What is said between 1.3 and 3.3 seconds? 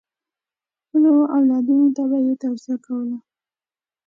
اولادونو ته یې توصیه کوله.